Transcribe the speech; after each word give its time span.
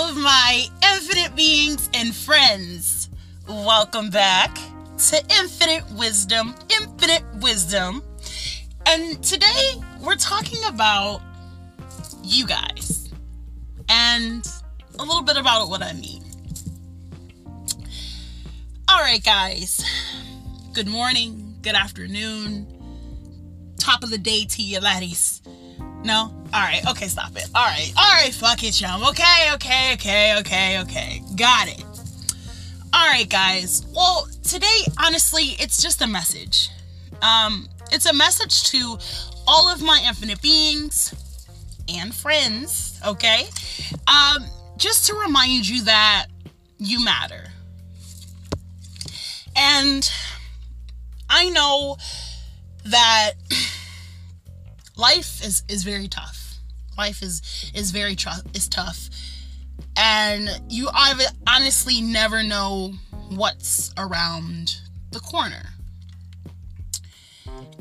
all 0.00 0.08
of 0.08 0.16
my 0.16 0.66
infinite 0.94 1.36
beings 1.36 1.90
and 1.92 2.14
friends. 2.14 3.10
Welcome 3.46 4.08
back 4.08 4.56
to 5.08 5.22
Infinite 5.38 5.84
Wisdom, 5.90 6.54
Infinite 6.70 7.22
Wisdom. 7.42 8.02
And 8.86 9.22
today 9.22 9.74
we're 10.00 10.16
talking 10.16 10.64
about 10.64 11.20
you 12.24 12.46
guys 12.46 13.12
and 13.90 14.42
a 14.98 15.04
little 15.04 15.22
bit 15.22 15.36
about 15.36 15.68
what 15.68 15.82
I 15.82 15.92
mean. 15.92 16.24
All 18.88 19.00
right, 19.00 19.22
guys. 19.22 19.84
Good 20.72 20.88
morning, 20.88 21.58
good 21.60 21.74
afternoon, 21.74 22.66
top 23.78 24.02
of 24.02 24.08
the 24.08 24.18
day 24.18 24.46
to 24.46 24.62
you 24.62 24.80
laddies. 24.80 25.42
No? 26.04 26.39
Alright, 26.52 26.84
okay, 26.88 27.06
stop 27.06 27.36
it. 27.36 27.48
Alright, 27.54 27.92
alright, 27.96 28.34
fuck 28.34 28.62
it, 28.64 28.72
chum. 28.72 29.02
Okay, 29.04 29.50
okay, 29.54 29.94
okay, 29.94 30.38
okay, 30.38 30.80
okay. 30.80 31.22
Got 31.36 31.68
it. 31.68 31.84
Alright, 32.94 33.28
guys. 33.28 33.86
Well, 33.94 34.28
today, 34.42 34.80
honestly, 34.98 35.54
it's 35.60 35.80
just 35.80 36.02
a 36.02 36.08
message. 36.08 36.70
Um, 37.22 37.68
it's 37.92 38.06
a 38.06 38.12
message 38.12 38.64
to 38.70 38.98
all 39.46 39.72
of 39.72 39.80
my 39.80 40.02
infinite 40.06 40.42
beings 40.42 41.14
and 41.88 42.12
friends, 42.12 43.00
okay? 43.06 43.48
Um, 44.08 44.44
just 44.76 45.06
to 45.06 45.14
remind 45.14 45.68
you 45.68 45.84
that 45.84 46.26
you 46.78 47.04
matter. 47.04 47.44
And 49.54 50.10
I 51.28 51.48
know 51.50 51.96
that 52.86 53.32
life 54.96 55.44
is 55.44 55.62
is 55.68 55.84
very 55.84 56.08
tough. 56.08 56.39
Life 57.00 57.22
is 57.22 57.72
is 57.74 57.92
very 57.92 58.14
tr- 58.14 58.44
is 58.52 58.68
tough, 58.68 59.08
and 59.96 60.50
you 60.68 60.90
honestly 61.46 62.02
never 62.02 62.42
know 62.42 62.92
what's 63.30 63.94
around 63.96 64.76
the 65.10 65.18
corner. 65.20 65.62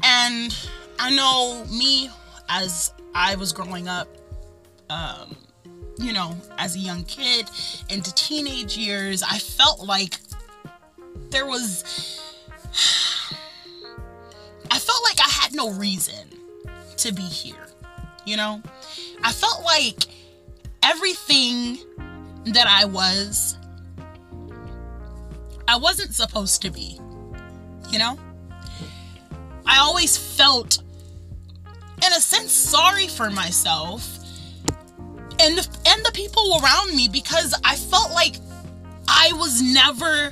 And 0.01 0.55
I 0.99 1.11
know 1.11 1.65
me 1.69 2.09
as 2.47 2.93
I 3.13 3.35
was 3.35 3.51
growing 3.51 3.89
up, 3.89 4.07
um, 4.89 5.35
you 5.97 6.13
know, 6.13 6.37
as 6.57 6.77
a 6.77 6.79
young 6.79 7.03
kid 7.03 7.49
into 7.89 8.13
teenage 8.15 8.77
years, 8.77 9.21
I 9.21 9.37
felt 9.37 9.85
like 9.85 10.17
there 11.29 11.45
was. 11.45 11.83
I 14.71 14.79
felt 14.79 15.03
like 15.03 15.19
I 15.19 15.29
had 15.29 15.53
no 15.53 15.71
reason 15.71 16.29
to 16.95 17.11
be 17.11 17.23
here. 17.23 17.68
You 18.29 18.37
know? 18.37 18.61
I 19.23 19.31
felt 19.31 19.63
like 19.63 20.05
everything 20.83 21.79
that 22.45 22.67
I 22.67 22.85
was, 22.85 23.57
I 25.67 25.77
wasn't 25.77 26.13
supposed 26.13 26.61
to 26.61 26.69
be. 26.69 26.99
You 27.89 27.97
know? 27.97 28.19
I 29.65 29.79
always 29.79 30.15
felt, 30.15 30.77
in 32.05 32.13
a 32.15 32.21
sense, 32.21 32.51
sorry 32.51 33.07
for 33.07 33.31
myself 33.31 34.19
and 35.39 35.57
and 35.57 36.05
the 36.05 36.11
people 36.13 36.59
around 36.61 36.95
me 36.95 37.07
because 37.11 37.59
I 37.63 37.75
felt 37.77 38.11
like 38.11 38.35
I 39.07 39.31
was 39.33 39.61
never 39.61 40.31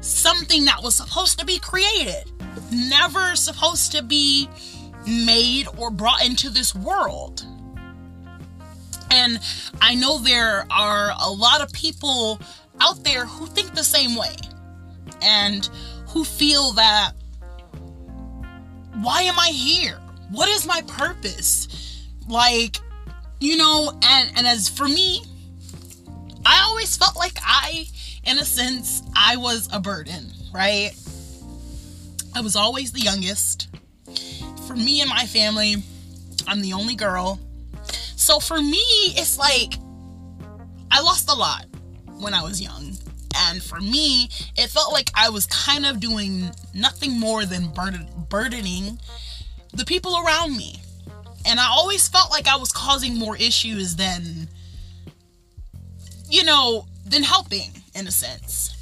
something 0.00 0.64
that 0.64 0.82
was 0.82 0.96
supposed 0.96 1.38
to 1.38 1.46
be 1.46 1.60
created, 1.60 2.24
never 2.72 3.36
supposed 3.36 3.92
to 3.92 4.02
be 4.02 4.48
made 5.08 5.66
or 5.76 5.90
brought 5.90 6.24
into 6.24 6.50
this 6.50 6.74
world. 6.74 7.44
And 9.10 9.40
I 9.80 9.94
know 9.94 10.18
there 10.18 10.66
are 10.70 11.12
a 11.20 11.30
lot 11.30 11.62
of 11.62 11.72
people 11.72 12.40
out 12.80 13.02
there 13.04 13.24
who 13.24 13.46
think 13.46 13.74
the 13.74 13.84
same 13.84 14.14
way 14.14 14.36
and 15.22 15.68
who 16.08 16.24
feel 16.24 16.72
that 16.72 17.12
why 19.00 19.22
am 19.22 19.38
I 19.38 19.48
here? 19.48 19.98
What 20.30 20.48
is 20.48 20.66
my 20.66 20.82
purpose? 20.82 22.04
Like, 22.28 22.78
you 23.40 23.56
know, 23.56 23.92
and 24.02 24.32
and 24.36 24.46
as 24.46 24.68
for 24.68 24.86
me, 24.86 25.22
I 26.44 26.64
always 26.66 26.96
felt 26.96 27.16
like 27.16 27.38
I 27.42 27.86
in 28.24 28.38
a 28.38 28.44
sense 28.44 29.02
I 29.16 29.36
was 29.36 29.68
a 29.72 29.80
burden, 29.80 30.32
right? 30.52 30.90
I 32.34 32.40
was 32.40 32.56
always 32.56 32.92
the 32.92 33.00
youngest 33.00 33.68
for 34.68 34.76
me 34.76 35.00
and 35.00 35.08
my 35.08 35.24
family, 35.24 35.76
I'm 36.46 36.60
the 36.60 36.74
only 36.74 36.94
girl. 36.94 37.40
So 38.16 38.38
for 38.38 38.60
me, 38.60 38.84
it's 39.16 39.38
like 39.38 39.74
I 40.90 41.00
lost 41.00 41.30
a 41.30 41.34
lot 41.34 41.64
when 42.18 42.34
I 42.34 42.42
was 42.42 42.60
young. 42.60 42.92
And 43.34 43.62
for 43.62 43.80
me, 43.80 44.28
it 44.56 44.68
felt 44.68 44.92
like 44.92 45.10
I 45.14 45.30
was 45.30 45.46
kind 45.46 45.86
of 45.86 46.00
doing 46.00 46.50
nothing 46.74 47.18
more 47.18 47.46
than 47.46 47.68
burden- 47.68 48.10
burdening 48.28 49.00
the 49.72 49.86
people 49.86 50.18
around 50.18 50.54
me. 50.54 50.82
And 51.46 51.58
I 51.58 51.68
always 51.68 52.06
felt 52.06 52.30
like 52.30 52.46
I 52.46 52.56
was 52.56 52.70
causing 52.70 53.18
more 53.18 53.36
issues 53.36 53.96
than, 53.96 54.48
you 56.28 56.44
know, 56.44 56.86
than 57.06 57.22
helping 57.22 57.70
in 57.94 58.06
a 58.06 58.10
sense. 58.10 58.74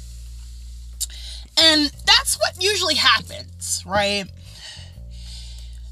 And 1.57 1.89
that's 2.05 2.37
what 2.37 2.61
usually 2.61 2.95
happens, 2.95 3.83
right? 3.85 4.25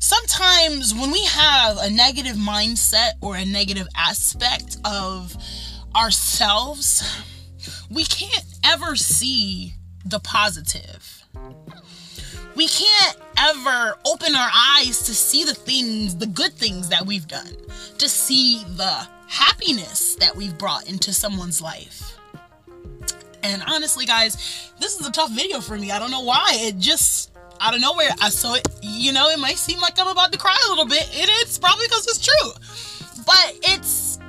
Sometimes 0.05 0.93
when 0.93 1.09
we 1.09 1.23
have 1.25 1.77
a 1.79 1.89
negative 1.89 2.35
mindset 2.35 3.13
or 3.21 3.35
a 3.35 3.43
negative 3.43 3.87
aspect 3.95 4.77
of 4.85 5.35
ourselves, 5.95 7.01
we 7.89 8.03
can't 8.03 8.45
ever 8.63 8.95
see 8.95 9.73
the 10.05 10.19
positive. 10.19 11.23
We 12.55 12.67
can't 12.67 13.17
ever 13.35 13.97
open 14.05 14.35
our 14.35 14.49
eyes 14.77 15.01
to 15.07 15.15
see 15.15 15.43
the 15.43 15.55
things, 15.55 16.15
the 16.15 16.27
good 16.27 16.53
things 16.53 16.89
that 16.89 17.05
we've 17.07 17.27
done, 17.27 17.57
to 17.97 18.07
see 18.07 18.63
the 18.75 19.07
happiness 19.27 20.15
that 20.17 20.35
we've 20.35 20.55
brought 20.55 20.87
into 20.87 21.13
someone's 21.13 21.61
life. 21.63 22.15
And 23.41 23.63
honestly, 23.67 24.05
guys, 24.05 24.71
this 24.79 24.99
is 24.99 25.07
a 25.07 25.11
tough 25.11 25.31
video 25.31 25.61
for 25.61 25.75
me. 25.77 25.89
I 25.89 25.97
don't 25.97 26.11
know 26.11 26.21
why. 26.21 26.51
It 26.53 26.77
just 26.77 27.34
out 27.61 27.75
of 27.75 27.81
nowhere, 27.81 28.09
I 28.21 28.29
saw 28.29 28.55
it. 28.55 28.67
You 28.81 29.13
know, 29.13 29.29
it 29.29 29.39
might 29.39 29.57
seem 29.57 29.79
like 29.79 29.99
I'm 29.99 30.07
about 30.07 30.31
to 30.31 30.37
cry 30.37 30.57
a 30.65 30.69
little 30.69 30.85
bit. 30.85 31.07
It 31.11 31.29
is 31.47 31.57
probably 31.57 31.87
because 31.87 32.07
it's 32.07 32.25
true, 32.25 33.23
but 33.25 33.57
it's 33.63 34.19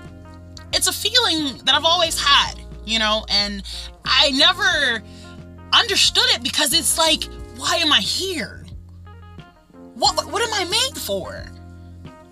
it's 0.72 0.86
a 0.86 0.92
feeling 0.92 1.58
that 1.64 1.74
I've 1.74 1.84
always 1.84 2.20
had. 2.22 2.54
You 2.84 2.98
know, 2.98 3.26
and 3.28 3.62
I 4.04 4.30
never 4.30 5.02
understood 5.72 6.24
it 6.28 6.42
because 6.42 6.72
it's 6.72 6.96
like, 6.96 7.24
why 7.56 7.76
am 7.76 7.92
I 7.92 8.00
here? 8.00 8.64
What 9.94 10.30
what 10.30 10.42
am 10.42 10.54
I 10.54 10.64
made 10.64 11.00
for? 11.00 11.44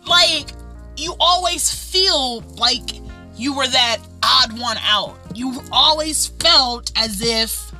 Like, 0.06 0.50
you 0.97 1.16
always 1.19 1.71
feel 1.72 2.41
like 2.56 3.00
you 3.37 3.56
were 3.56 3.66
that 3.66 3.99
odd 4.22 4.59
one 4.59 4.76
out. 4.82 5.16
You 5.34 5.61
always 5.72 6.26
felt 6.26 6.93
as 6.97 7.21
if 7.21 7.72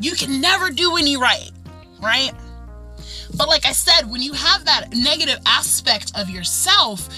you 0.00 0.12
can 0.12 0.40
never 0.40 0.70
do 0.70 0.96
any 0.96 1.16
right 1.16 1.50
right? 2.00 2.32
But 3.36 3.48
like 3.48 3.66
I 3.66 3.72
said, 3.72 4.10
when 4.10 4.22
you 4.22 4.32
have 4.32 4.64
that 4.64 4.92
negative 4.92 5.38
aspect 5.46 6.12
of 6.16 6.28
yourself, 6.30 7.08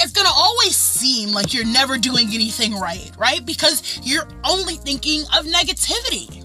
it's 0.00 0.12
gonna 0.12 0.30
always 0.34 0.76
seem 0.76 1.32
like 1.32 1.52
you're 1.52 1.66
never 1.66 1.98
doing 1.98 2.28
anything 2.28 2.74
right, 2.74 3.10
right? 3.18 3.44
Because 3.44 4.00
you're 4.02 4.28
only 4.44 4.74
thinking 4.74 5.22
of 5.36 5.46
negativity. 5.46 6.44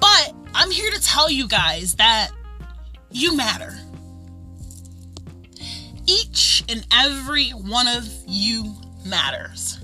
But 0.00 0.34
I'm 0.54 0.70
here 0.70 0.90
to 0.90 1.00
tell 1.00 1.30
you 1.30 1.48
guys 1.48 1.94
that 1.96 2.30
you 3.10 3.36
matter. 3.36 3.76
Each 6.06 6.64
and 6.68 6.86
every 6.92 7.50
one 7.50 7.86
of 7.86 8.08
you 8.26 8.74
matters 9.04 9.78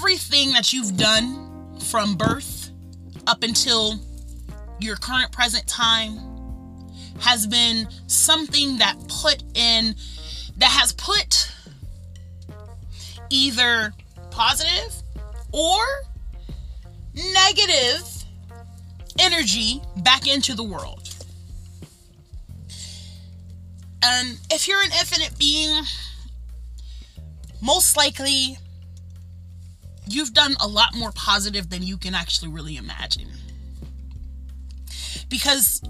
everything 0.00 0.54
that 0.54 0.72
you've 0.72 0.96
done 0.96 1.78
from 1.78 2.14
birth 2.14 2.70
up 3.26 3.42
until 3.42 4.00
your 4.78 4.96
current 4.96 5.30
present 5.30 5.66
time 5.66 6.16
has 7.18 7.46
been 7.46 7.86
something 8.06 8.78
that 8.78 8.96
put 9.08 9.42
in 9.54 9.94
that 10.56 10.70
has 10.70 10.94
put 10.94 11.52
either 13.28 13.92
positive 14.30 15.02
or 15.52 15.78
negative 17.34 18.24
energy 19.18 19.82
back 19.98 20.26
into 20.26 20.54
the 20.54 20.64
world. 20.64 21.10
And 24.02 24.38
if 24.50 24.66
you're 24.66 24.80
an 24.80 24.92
infinite 24.98 25.38
being, 25.38 25.82
most 27.60 27.98
likely 27.98 28.56
you've 30.12 30.34
done 30.34 30.56
a 30.60 30.66
lot 30.66 30.94
more 30.94 31.12
positive 31.12 31.70
than 31.70 31.82
you 31.82 31.96
can 31.96 32.14
actually 32.14 32.50
really 32.50 32.76
imagine. 32.76 33.28
Because 35.28 35.80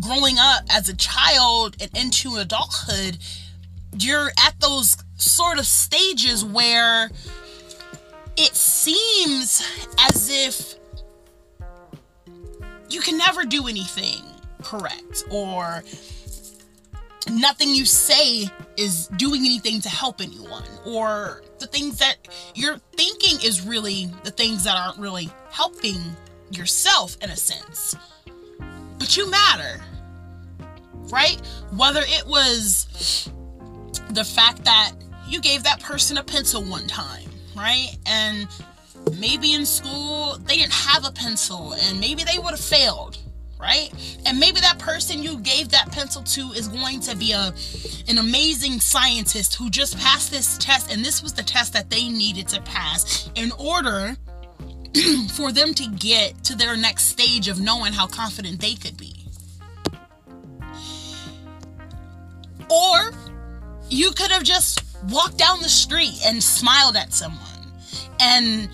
growing 0.00 0.38
up 0.38 0.64
as 0.70 0.88
a 0.88 0.96
child 0.96 1.76
and 1.80 1.90
into 1.96 2.36
adulthood, 2.36 3.18
you're 3.98 4.30
at 4.44 4.58
those 4.60 4.96
sort 5.16 5.58
of 5.58 5.66
stages 5.66 6.44
where 6.44 7.10
it 8.36 8.54
seems 8.54 9.62
as 10.12 10.28
if 10.28 10.74
you 12.88 13.00
can 13.00 13.16
never 13.16 13.44
do 13.44 13.68
anything 13.68 14.22
correct 14.62 15.24
or 15.30 15.82
nothing 17.30 17.70
you 17.70 17.84
say 17.84 18.46
is 18.76 19.08
doing 19.16 19.44
anything 19.44 19.80
to 19.80 19.88
help 19.88 20.20
anyone 20.20 20.64
or 20.86 21.42
the 21.58 21.66
things 21.66 21.98
that 21.98 22.16
you're 22.54 22.78
thinking 22.96 23.38
is 23.46 23.66
really 23.66 24.06
the 24.24 24.30
things 24.30 24.64
that 24.64 24.76
aren't 24.76 24.98
really 24.98 25.30
helping 25.50 25.96
yourself 26.50 27.16
in 27.22 27.30
a 27.30 27.36
sense. 27.36 27.94
But 28.98 29.16
you 29.16 29.30
matter 29.30 29.80
right? 31.10 31.40
Whether 31.76 32.00
it 32.02 32.26
was 32.26 33.30
the 34.10 34.24
fact 34.24 34.64
that 34.64 34.92
you 35.26 35.40
gave 35.40 35.62
that 35.64 35.80
person 35.80 36.18
a 36.18 36.24
pencil 36.24 36.62
one 36.62 36.86
time 36.86 37.28
right? 37.56 37.96
And 38.06 38.48
maybe 39.18 39.54
in 39.54 39.66
school 39.66 40.38
they 40.38 40.56
didn't 40.56 40.72
have 40.72 41.04
a 41.04 41.12
pencil 41.12 41.74
and 41.74 42.00
maybe 42.00 42.24
they 42.24 42.38
would 42.38 42.50
have 42.50 42.60
failed 42.60 43.13
right? 43.64 43.90
And 44.26 44.38
maybe 44.38 44.60
that 44.60 44.78
person 44.78 45.22
you 45.22 45.38
gave 45.38 45.70
that 45.70 45.90
pencil 45.90 46.22
to 46.22 46.52
is 46.52 46.68
going 46.68 47.00
to 47.00 47.16
be 47.16 47.32
a 47.32 47.52
an 48.08 48.18
amazing 48.18 48.78
scientist 48.78 49.54
who 49.54 49.70
just 49.70 49.98
passed 49.98 50.30
this 50.30 50.58
test 50.58 50.92
and 50.92 51.02
this 51.02 51.22
was 51.22 51.32
the 51.32 51.42
test 51.42 51.72
that 51.72 51.88
they 51.88 52.08
needed 52.08 52.46
to 52.48 52.60
pass 52.62 53.30
in 53.34 53.50
order 53.52 54.16
for 55.32 55.50
them 55.50 55.72
to 55.74 55.88
get 55.98 56.44
to 56.44 56.54
their 56.54 56.76
next 56.76 57.04
stage 57.04 57.48
of 57.48 57.58
knowing 57.58 57.94
how 57.94 58.06
confident 58.06 58.60
they 58.60 58.74
could 58.74 58.96
be. 58.98 59.14
Or 62.70 63.12
you 63.88 64.10
could 64.12 64.30
have 64.30 64.42
just 64.42 64.82
walked 65.08 65.38
down 65.38 65.60
the 65.62 65.68
street 65.68 66.20
and 66.26 66.42
smiled 66.42 66.96
at 66.96 67.12
someone. 67.12 67.40
And 68.20 68.68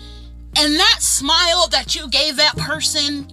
and 0.57 0.75
that 0.75 0.97
smile 0.99 1.67
that 1.69 1.95
you 1.95 2.09
gave 2.09 2.35
that 2.35 2.57
person 2.57 3.25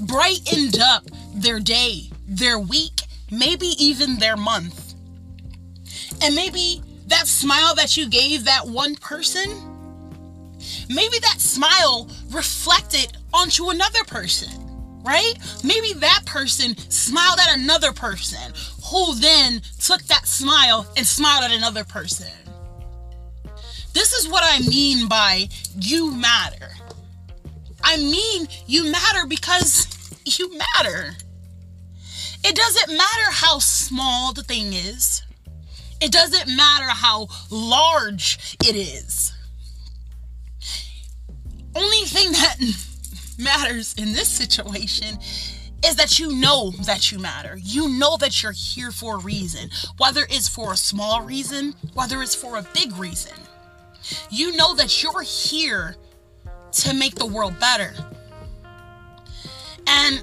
brightened 0.00 0.78
up 0.80 1.04
their 1.34 1.60
day, 1.60 2.10
their 2.26 2.58
week, 2.58 3.00
maybe 3.30 3.68
even 3.78 4.18
their 4.18 4.36
month. 4.36 4.94
And 6.22 6.34
maybe 6.34 6.82
that 7.06 7.26
smile 7.26 7.74
that 7.76 7.96
you 7.96 8.08
gave 8.08 8.44
that 8.44 8.66
one 8.66 8.96
person, 8.96 9.50
maybe 10.88 11.18
that 11.20 11.40
smile 11.40 12.08
reflected 12.30 13.16
onto 13.32 13.70
another 13.70 14.02
person, 14.04 14.48
right? 15.04 15.34
Maybe 15.62 15.92
that 15.94 16.22
person 16.26 16.76
smiled 16.90 17.38
at 17.40 17.56
another 17.56 17.92
person 17.92 18.52
who 18.90 19.14
then 19.16 19.60
took 19.80 20.02
that 20.04 20.26
smile 20.26 20.86
and 20.96 21.06
smiled 21.06 21.44
at 21.44 21.52
another 21.52 21.84
person. 21.84 22.32
This 23.92 24.12
is 24.12 24.28
what 24.28 24.42
I 24.44 24.60
mean 24.68 25.08
by 25.08 25.48
you 25.80 26.10
matter. 26.10 26.75
I 27.88 27.98
mean, 27.98 28.48
you 28.66 28.90
matter 28.90 29.26
because 29.28 29.86
you 30.24 30.50
matter. 30.58 31.14
It 32.44 32.56
doesn't 32.56 32.88
matter 32.88 33.30
how 33.30 33.60
small 33.60 34.32
the 34.32 34.42
thing 34.42 34.72
is, 34.72 35.22
it 36.00 36.10
doesn't 36.10 36.54
matter 36.54 36.88
how 36.88 37.28
large 37.48 38.56
it 38.64 38.74
is. 38.74 39.32
Only 41.76 42.02
thing 42.06 42.32
that 42.32 42.56
matters 43.38 43.94
in 43.94 44.12
this 44.12 44.28
situation 44.28 45.18
is 45.84 45.94
that 45.94 46.18
you 46.18 46.34
know 46.34 46.72
that 46.86 47.12
you 47.12 47.20
matter. 47.20 47.56
You 47.62 47.88
know 47.88 48.16
that 48.16 48.42
you're 48.42 48.52
here 48.52 48.90
for 48.90 49.14
a 49.16 49.20
reason, 49.20 49.70
whether 49.98 50.26
it's 50.28 50.48
for 50.48 50.72
a 50.72 50.76
small 50.76 51.22
reason, 51.22 51.74
whether 51.94 52.20
it's 52.20 52.34
for 52.34 52.56
a 52.56 52.66
big 52.74 52.96
reason. 52.96 53.36
You 54.28 54.56
know 54.56 54.74
that 54.74 55.02
you're 55.02 55.22
here 55.22 55.96
to 56.76 56.94
make 56.94 57.14
the 57.14 57.26
world 57.26 57.58
better. 57.58 57.92
And 59.86 60.22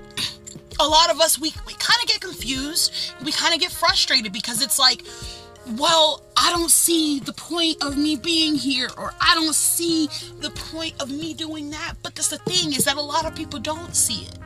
a 0.80 0.88
lot 0.88 1.10
of 1.10 1.20
us, 1.20 1.40
we, 1.40 1.54
we 1.66 1.74
kind 1.74 2.00
of 2.02 2.08
get 2.08 2.22
confused. 2.22 3.14
We 3.24 3.32
kind 3.32 3.54
of 3.54 3.60
get 3.60 3.72
frustrated 3.72 4.34
because 4.34 4.62
it's 4.62 4.78
like, 4.78 5.04
well, 5.78 6.22
I 6.36 6.52
don't 6.52 6.72
see 6.72 7.20
the 7.20 7.34
point 7.34 7.82
of 7.84 7.98
me 7.98 8.16
being 8.18 8.56
here, 8.56 8.90
or 8.98 9.14
I 9.22 9.34
don't 9.36 9.56
see 9.56 10.08
the 10.40 10.50
point 10.50 11.02
of 11.02 11.10
me 11.10 11.34
doing 11.34 11.70
that. 11.70 11.94
But 12.04 12.16
that's 12.16 12.28
the 12.28 12.38
thing 12.40 12.74
is 12.74 12.86
that 12.86 12.98
a 12.98 13.02
lot 13.02 13.26
of 13.26 13.36
people 13.36 13.60
don't 13.60 13.96
see 13.96 14.26
it. 14.26 14.38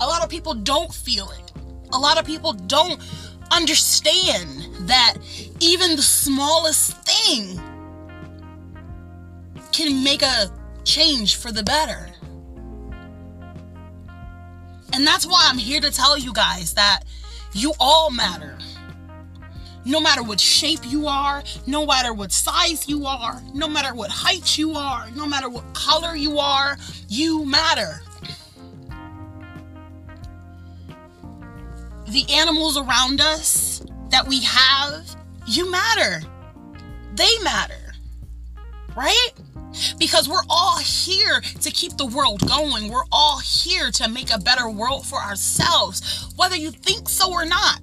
A 0.00 0.06
lot 0.06 0.24
of 0.24 0.28
people 0.28 0.54
don't 0.54 0.92
feel 0.92 1.30
it. 1.30 1.52
A 1.92 1.98
lot 1.98 2.18
of 2.18 2.24
people 2.24 2.52
don't 2.52 3.00
understand 3.52 4.88
that 4.88 5.14
even 5.60 5.96
the 5.96 6.02
smallest 6.02 6.96
thing 7.04 7.60
can 9.80 10.04
make 10.04 10.22
a 10.22 10.50
change 10.84 11.36
for 11.36 11.52
the 11.52 11.62
better. 11.62 12.08
And 14.92 15.06
that's 15.06 15.26
why 15.26 15.46
I'm 15.48 15.58
here 15.58 15.80
to 15.80 15.90
tell 15.90 16.18
you 16.18 16.32
guys 16.32 16.74
that 16.74 17.04
you 17.52 17.72
all 17.78 18.10
matter. 18.10 18.58
No 19.84 20.00
matter 20.00 20.22
what 20.22 20.38
shape 20.38 20.80
you 20.84 21.06
are, 21.06 21.42
no 21.66 21.86
matter 21.86 22.12
what 22.12 22.32
size 22.32 22.88
you 22.88 23.06
are, 23.06 23.40
no 23.54 23.68
matter 23.68 23.94
what 23.94 24.10
height 24.10 24.58
you 24.58 24.74
are, 24.74 25.10
no 25.12 25.26
matter 25.26 25.48
what 25.48 25.72
color 25.72 26.14
you 26.14 26.38
are, 26.38 26.76
you 27.08 27.46
matter. 27.46 28.02
The 32.08 32.26
animals 32.30 32.76
around 32.76 33.20
us 33.20 33.82
that 34.10 34.26
we 34.26 34.40
have, 34.42 35.16
you 35.46 35.70
matter. 35.70 36.20
They 37.14 37.38
matter, 37.42 37.94
right? 38.94 39.30
Because 39.98 40.28
we're 40.28 40.44
all 40.48 40.78
here 40.78 41.40
to 41.60 41.70
keep 41.70 41.96
the 41.96 42.06
world 42.06 42.46
going. 42.48 42.90
We're 42.90 43.04
all 43.12 43.38
here 43.38 43.90
to 43.92 44.08
make 44.08 44.32
a 44.32 44.38
better 44.38 44.68
world 44.68 45.06
for 45.06 45.18
ourselves, 45.18 46.32
whether 46.36 46.56
you 46.56 46.70
think 46.70 47.08
so 47.08 47.32
or 47.32 47.44
not. 47.44 47.80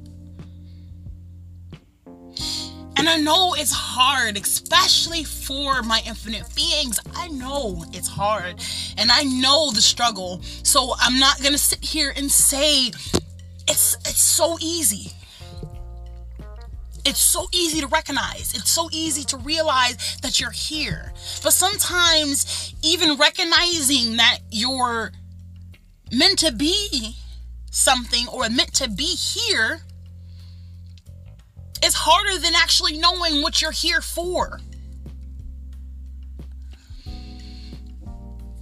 And 2.98 3.08
I 3.08 3.18
know 3.18 3.54
it's 3.56 3.72
hard, 3.72 4.38
especially 4.38 5.24
for 5.24 5.84
my 5.84 6.02
infinite 6.08 6.44
beings. 6.56 7.00
I 7.16 7.28
know 7.28 7.86
it's 7.94 8.08
hard 8.08 8.60
and 8.98 9.12
I 9.12 9.24
know 9.24 9.72
the 9.72 9.82
struggle. 9.82 10.42
So 10.64 10.94
I'm 11.00 11.20
not 11.20 11.40
going 11.40 11.52
to 11.52 11.60
sit 11.60 11.84
here 11.84 12.12
and 12.18 12.32
say 12.32 12.88
it's 13.68 13.96
it's 13.98 14.20
so 14.20 14.58
easy. 14.60 15.12
It's 17.08 17.22
so 17.22 17.48
easy 17.54 17.80
to 17.80 17.88
recognize. 17.88 18.54
It's 18.54 18.70
so 18.70 18.90
easy 18.92 19.24
to 19.24 19.38
realize 19.38 20.18
that 20.22 20.42
you're 20.42 20.52
here. 20.52 21.14
But 21.42 21.54
sometimes, 21.54 22.76
even 22.84 23.16
recognizing 23.18 24.18
that 24.18 24.40
you're 24.52 25.14
meant 26.12 26.40
to 26.40 26.52
be 26.52 27.16
something 27.72 28.28
or 28.28 28.50
meant 28.50 28.74
to 28.74 28.90
be 28.90 29.06
here 29.06 29.80
is 31.82 31.94
harder 31.94 32.38
than 32.40 32.56
actually 32.56 32.98
knowing 32.98 33.42
what 33.42 33.62
you're 33.62 33.72
here 33.72 34.02
for. 34.02 34.60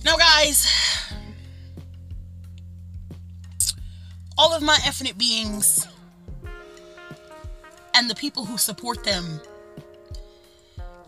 Now, 0.04 0.18
guys, 0.18 0.72
all 4.38 4.54
of 4.54 4.62
my 4.62 4.78
infinite 4.86 5.18
beings 5.18 5.88
and 7.96 8.10
the 8.10 8.16
people 8.16 8.46
who 8.46 8.58
support 8.58 9.04
them. 9.04 9.40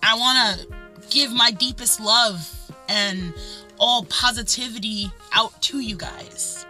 I 0.02 0.16
want 0.18 0.60
to 0.60 0.68
give 1.10 1.32
my 1.32 1.52
deepest 1.52 2.00
love 2.00 2.72
and 2.88 3.34
all 3.78 4.06
positivity 4.06 5.12
out 5.34 5.62
to 5.64 5.80
you 5.80 5.98
guys. 5.98 6.66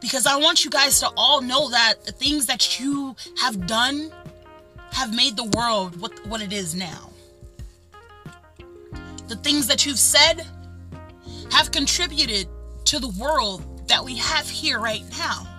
Because 0.00 0.26
I 0.26 0.36
want 0.36 0.64
you 0.64 0.70
guys 0.70 1.00
to 1.00 1.10
all 1.16 1.40
know 1.42 1.70
that 1.70 2.04
the 2.06 2.12
things 2.12 2.46
that 2.46 2.80
you 2.80 3.16
have 3.38 3.66
done 3.66 4.10
have 4.92 5.14
made 5.14 5.36
the 5.36 5.44
world 5.44 6.00
what, 6.00 6.26
what 6.26 6.40
it 6.40 6.52
is 6.52 6.74
now. 6.74 7.10
The 9.28 9.36
things 9.36 9.66
that 9.66 9.84
you've 9.84 9.98
said 9.98 10.46
have 11.50 11.70
contributed 11.70 12.48
to 12.86 12.98
the 12.98 13.08
world 13.20 13.88
that 13.88 14.04
we 14.04 14.16
have 14.16 14.48
here 14.48 14.78
right 14.78 15.04
now. 15.18 15.49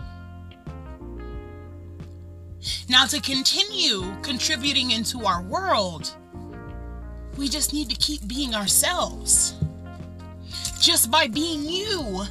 Now, 2.87 3.05
to 3.05 3.19
continue 3.21 4.15
contributing 4.21 4.91
into 4.91 5.25
our 5.25 5.41
world, 5.41 6.15
we 7.37 7.49
just 7.49 7.73
need 7.73 7.89
to 7.89 7.95
keep 7.95 8.27
being 8.27 8.53
ourselves. 8.53 9.55
Just 10.79 11.09
by 11.09 11.27
being 11.27 11.63
you 11.63 12.23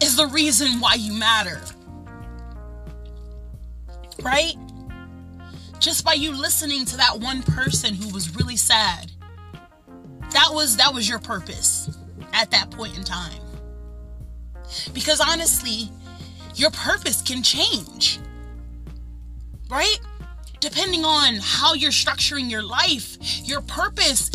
is 0.00 0.16
the 0.16 0.26
reason 0.26 0.80
why 0.80 0.94
you 0.94 1.12
matter. 1.12 1.60
Right? 4.22 4.54
Just 5.78 6.04
by 6.04 6.14
you 6.14 6.32
listening 6.32 6.84
to 6.86 6.96
that 6.96 7.20
one 7.20 7.42
person 7.42 7.94
who 7.94 8.12
was 8.12 8.34
really 8.34 8.56
sad. 8.56 9.12
That 10.32 10.48
was 10.50 10.76
that 10.76 10.92
was 10.92 11.08
your 11.08 11.18
purpose 11.18 11.96
at 12.32 12.50
that 12.50 12.70
point 12.70 12.96
in 12.98 13.04
time. 13.04 13.40
Because 14.92 15.20
honestly, 15.20 15.90
your 16.54 16.70
purpose 16.70 17.22
can 17.22 17.42
change. 17.42 18.18
right? 19.70 19.98
Depending 20.60 21.04
on 21.04 21.36
how 21.40 21.74
you're 21.74 21.90
structuring 21.90 22.50
your 22.50 22.62
life, 22.62 23.18
your 23.44 23.60
purpose 23.62 24.30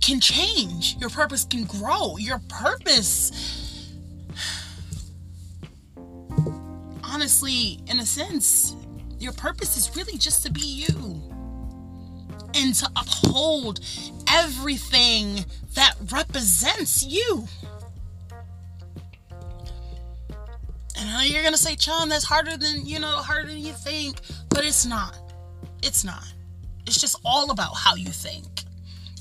can 0.00 0.20
change. 0.20 0.96
Your 0.98 1.10
purpose 1.10 1.44
can 1.44 1.64
grow. 1.64 2.16
Your 2.18 2.40
purpose, 2.48 3.90
honestly, 7.02 7.80
in 7.86 7.98
a 8.00 8.06
sense, 8.06 8.76
your 9.18 9.32
purpose 9.32 9.76
is 9.76 9.96
really 9.96 10.18
just 10.18 10.44
to 10.44 10.52
be 10.52 10.60
you 10.88 11.22
and 12.54 12.74
to 12.74 12.88
uphold 12.96 13.80
everything 14.30 15.44
that 15.74 15.94
represents 16.12 17.04
you. 17.04 17.46
You're 21.20 21.42
gonna 21.42 21.56
say, 21.56 21.76
Chum, 21.76 22.08
that's 22.08 22.24
harder 22.24 22.56
than 22.56 22.86
you 22.86 22.98
know, 22.98 23.08
harder 23.08 23.48
than 23.48 23.58
you 23.58 23.72
think, 23.72 24.16
but 24.48 24.64
it's 24.64 24.86
not. 24.86 25.16
It's 25.82 26.04
not. 26.04 26.24
It's 26.86 27.00
just 27.00 27.16
all 27.24 27.50
about 27.50 27.74
how 27.76 27.94
you 27.94 28.08
think. 28.08 28.64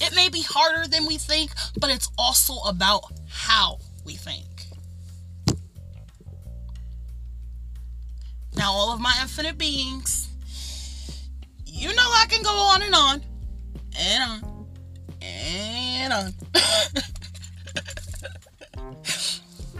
It 0.01 0.15
may 0.15 0.29
be 0.29 0.41
harder 0.41 0.87
than 0.87 1.05
we 1.05 1.17
think, 1.17 1.51
but 1.79 1.89
it's 1.89 2.09
also 2.17 2.55
about 2.67 3.03
how 3.29 3.79
we 4.05 4.15
think. 4.15 4.45
Now, 8.55 8.71
all 8.71 8.93
of 8.93 8.99
my 8.99 9.17
infinite 9.21 9.57
beings, 9.57 10.29
you 11.65 11.93
know 11.95 12.11
I 12.15 12.25
can 12.27 12.43
go 12.43 12.51
on 12.51 12.81
and 12.81 12.95
on 12.95 13.21
and 13.97 14.43
on 14.43 14.67
and 15.21 16.13
on. 16.13 16.33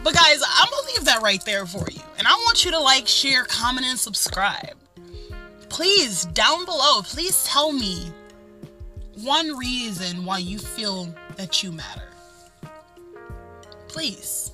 but 0.04 0.14
guys, 0.14 0.42
I'm 0.46 0.68
gonna 0.70 0.86
leave 0.94 1.04
that 1.06 1.22
right 1.22 1.44
there 1.44 1.64
for 1.66 1.86
you. 1.90 2.00
And 2.18 2.28
I 2.28 2.32
want 2.32 2.64
you 2.64 2.70
to 2.72 2.78
like, 2.78 3.08
share, 3.08 3.44
comment, 3.44 3.86
and 3.86 3.98
subscribe. 3.98 4.76
Please, 5.70 6.26
down 6.26 6.64
below, 6.66 7.00
please 7.02 7.42
tell 7.44 7.72
me 7.72 8.12
one 9.22 9.56
reason 9.56 10.24
why 10.24 10.38
you 10.38 10.58
feel 10.58 11.12
that 11.36 11.62
you 11.62 11.72
matter. 11.72 12.08
Please. 13.88 14.52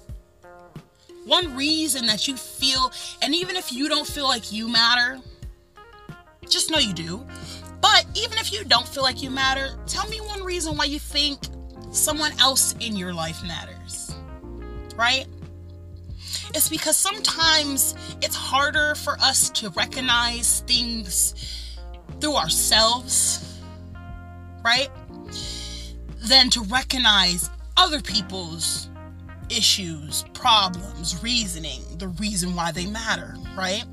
One 1.27 1.55
reason 1.57 2.07
that 2.07 2.29
you 2.29 2.37
feel, 2.37 2.93
and 3.21 3.35
even 3.35 3.57
if 3.57 3.73
you 3.73 3.89
don't 3.89 4.07
feel 4.07 4.27
like 4.27 4.53
you 4.53 4.69
matter, 4.69 5.19
just 6.49 6.71
know 6.71 6.79
you 6.79 6.93
do. 6.93 7.27
But 7.81 8.07
even 8.15 8.39
if 8.39 8.53
you 8.53 8.65
don't 8.65 8.87
feel 8.87 9.03
like 9.03 9.23
you 9.23 9.31
matter, 9.31 9.79
tell 9.87 10.09
me 10.09 10.21
one 10.21 10.43
reason 10.43 10.77
why 10.77 10.85
you 10.85 10.99
think 10.99 11.41
someone 11.91 12.33
else 12.39 12.75
in 12.81 12.97
your 12.97 13.13
life 13.13 13.43
matters. 13.43 14.15
Right? 14.97 15.27
It's 16.53 16.69
because 16.69 16.97
sometimes 16.97 17.95
it's 18.23 18.35
harder 18.35 18.95
for 18.97 19.17
us 19.21 19.51
to 19.51 19.71
recognize 19.71 20.61
things 20.67 21.35
through 22.21 22.37
ourselves, 22.37 23.61
right? 24.65 24.89
Than 26.23 26.51
to 26.51 26.63
recognize 26.63 27.51
other 27.77 28.01
people's 28.01 28.91
issues, 29.49 30.25
problems, 30.35 31.23
reasoning, 31.23 31.83
the 31.99 32.09
reason 32.09 32.55
why 32.55 32.73
they 32.73 32.87
matter, 32.87 33.37
right? 33.57 33.85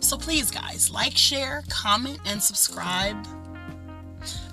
So 0.00 0.16
please, 0.16 0.50
guys, 0.50 0.90
like, 0.90 1.16
share, 1.16 1.62
comment, 1.68 2.20
and 2.26 2.42
subscribe. 2.42 3.16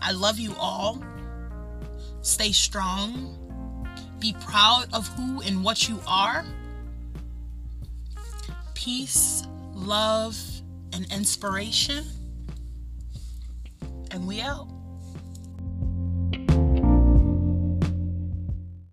I 0.02 0.12
love 0.12 0.40
you 0.40 0.56
all. 0.58 1.04
Stay 2.22 2.52
strong. 2.52 3.43
Be 4.24 4.34
proud 4.40 4.86
of 4.94 5.06
who 5.18 5.42
and 5.42 5.66
what 5.66 5.90
you 5.90 6.00
are. 6.08 6.46
Peace, 8.74 9.44
love, 9.74 10.42
and 10.94 11.12
inspiration. 11.12 12.06
And 14.12 14.26
we 14.26 14.40
out. 14.40 14.73